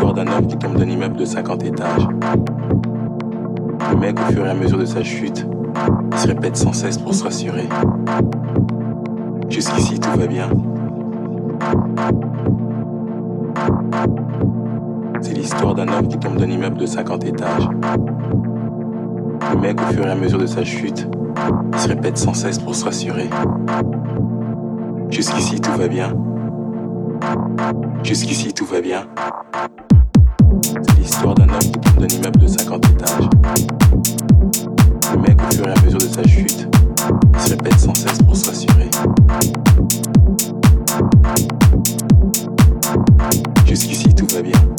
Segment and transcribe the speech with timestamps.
[0.00, 2.08] l'histoire d'un homme qui tombe d'un immeuble de 50 étages.
[3.90, 5.46] Le mec, au fur et à mesure de sa chute,
[6.16, 7.68] se répète sans cesse pour se rassurer.
[9.50, 10.48] Jusqu'ici, tout va bien.
[15.20, 17.68] C'est l'histoire d'un homme qui tombe d'un immeuble de 50 étages.
[19.52, 21.06] Le mec, au fur et à mesure de sa chute,
[21.76, 23.28] se répète sans cesse pour se rassurer.
[25.10, 26.16] Jusqu'ici, tout va bien.
[28.02, 29.06] Jusqu'ici, tout va bien
[30.98, 33.28] l'histoire d'un homme qui tombe d'un immeuble de 50 étages.
[35.12, 36.68] Le mec, au fur et à mesure de sa chute,
[37.38, 38.90] se répète sans cesse pour se rassurer.
[43.66, 44.69] Jusqu'ici, tout va bien.